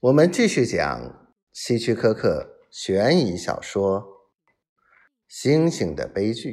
[0.00, 4.02] 我们继续讲希区柯克悬疑小说
[5.26, 6.50] 《星星的悲剧》。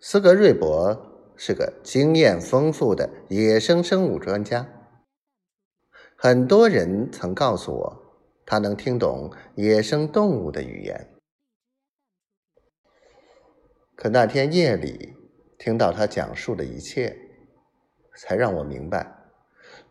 [0.00, 4.68] 斯格瑞伯是个经验丰富的野生生物专家，
[6.16, 11.14] 很多人曾告诉我，他能听懂野生动物的语言。
[13.94, 15.14] 可那天夜里
[15.56, 17.16] 听到他讲述的一切，
[18.16, 19.17] 才让我明白。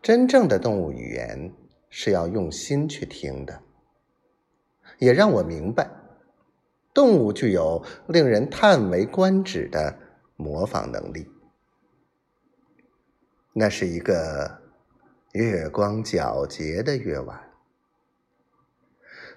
[0.00, 1.52] 真正的动物语言
[1.90, 3.62] 是要用心去听的，
[4.98, 5.90] 也让我明白，
[6.94, 9.98] 动物具有令人叹为观止的
[10.36, 11.30] 模仿能力。
[13.52, 14.62] 那是一个
[15.32, 17.50] 月光皎洁的夜晚，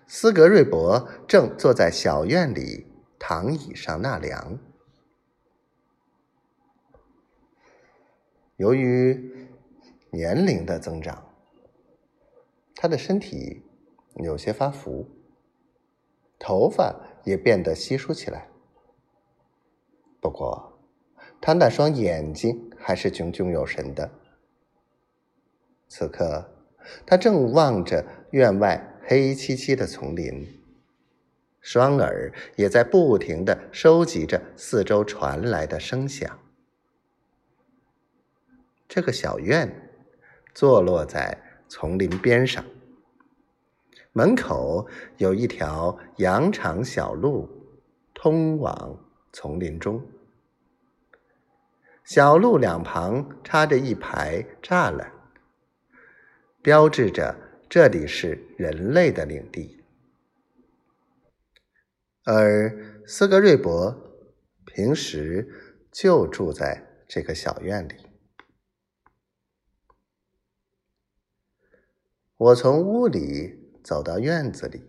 [0.06, 2.86] 斯格瑞伯正坐在小院里
[3.18, 4.60] 躺椅上纳凉，
[8.58, 9.31] 由于。
[10.22, 11.34] 年龄的增长，
[12.76, 13.64] 他的身体
[14.18, 15.10] 有些发福，
[16.38, 18.48] 头发也变得稀疏起来。
[20.22, 20.80] 不过，
[21.42, 24.12] 他那双眼睛还是炯炯有神的。
[25.88, 26.54] 此刻，
[27.04, 30.48] 他正望着院外黑漆漆的丛林，
[31.62, 36.38] 双耳也在不停的收集着四周传来的声响。
[38.88, 39.88] 这个小院。
[40.54, 42.64] 坐落在丛林边上，
[44.12, 47.50] 门口有一条羊肠小路，
[48.14, 49.00] 通往
[49.32, 50.06] 丛林中。
[52.04, 55.14] 小路两旁插着一排栅栏，
[56.62, 57.36] 标志着
[57.70, 59.78] 这里是人类的领地。
[62.26, 63.96] 而斯格瑞伯
[64.66, 65.48] 平时
[65.92, 68.11] 就住在这个小院里。
[72.42, 74.82] 我从屋里走到院子里，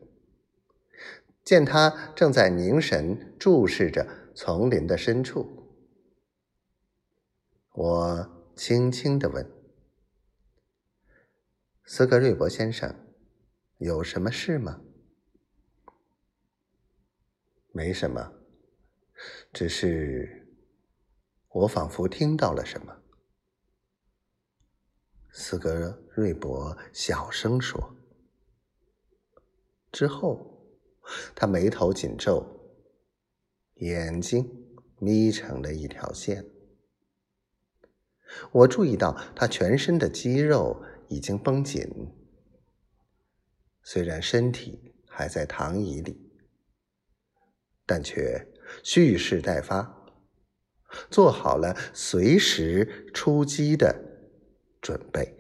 [1.45, 5.71] 见他正在凝神注视着丛林的深处。
[7.75, 9.47] 我轻轻的问
[11.85, 12.97] ：“斯格瑞伯先生，
[13.77, 14.81] 有什么事吗
[17.71, 18.33] ？”“没什么，
[19.53, 20.57] 只是
[21.49, 22.97] 我仿佛听到了什么。”
[25.35, 27.97] 斯格瑞伯小声说。
[29.91, 30.63] 之后，
[31.35, 32.47] 他眉头紧皱，
[33.77, 34.47] 眼睛
[34.99, 36.45] 眯成了一条线。
[38.51, 41.87] 我注意到他全身的肌肉已经绷紧，
[43.83, 46.31] 虽然身体还在躺椅里，
[47.87, 50.13] 但却蓄势待发，
[51.11, 54.12] 做好了随时出击的。
[54.83, 55.33] 准备。